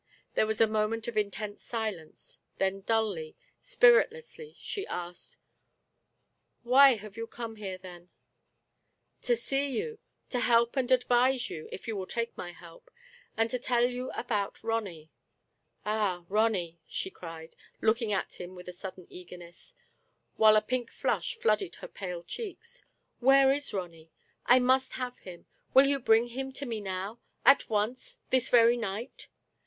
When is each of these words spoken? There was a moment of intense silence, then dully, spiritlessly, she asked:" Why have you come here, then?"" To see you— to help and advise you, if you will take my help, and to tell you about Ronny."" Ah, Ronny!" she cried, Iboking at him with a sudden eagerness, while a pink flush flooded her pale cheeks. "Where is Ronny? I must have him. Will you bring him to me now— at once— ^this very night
There 0.33 0.47
was 0.47 0.59
a 0.59 0.65
moment 0.65 1.07
of 1.07 1.15
intense 1.15 1.61
silence, 1.61 2.39
then 2.57 2.81
dully, 2.81 3.35
spiritlessly, 3.61 4.55
she 4.57 4.87
asked:" 4.87 5.37
Why 6.63 6.95
have 6.95 7.17
you 7.17 7.27
come 7.27 7.57
here, 7.57 7.77
then?"" 7.77 8.09
To 9.27 9.35
see 9.35 9.69
you— 9.77 9.99
to 10.31 10.39
help 10.39 10.75
and 10.75 10.91
advise 10.91 11.51
you, 11.51 11.69
if 11.71 11.87
you 11.87 11.95
will 11.95 12.07
take 12.07 12.35
my 12.35 12.51
help, 12.51 12.89
and 13.37 13.47
to 13.51 13.59
tell 13.59 13.85
you 13.85 14.09
about 14.13 14.63
Ronny."" 14.63 15.11
Ah, 15.85 16.25
Ronny!" 16.29 16.79
she 16.97 17.11
cried, 17.11 17.55
Iboking 17.79 18.09
at 18.11 18.41
him 18.41 18.55
with 18.55 18.67
a 18.67 18.73
sudden 18.73 19.05
eagerness, 19.07 19.75
while 20.35 20.55
a 20.55 20.63
pink 20.63 20.89
flush 20.89 21.35
flooded 21.35 21.75
her 21.75 21.87
pale 21.87 22.23
cheeks. 22.23 22.83
"Where 23.19 23.53
is 23.53 23.71
Ronny? 23.71 24.09
I 24.47 24.57
must 24.57 24.93
have 24.93 25.19
him. 25.19 25.45
Will 25.75 25.85
you 25.85 25.99
bring 25.99 26.29
him 26.29 26.51
to 26.53 26.65
me 26.65 26.81
now— 26.81 27.19
at 27.51 27.69
once— 27.69 28.17
^this 28.31 28.49
very 28.49 28.77
night 28.77 29.27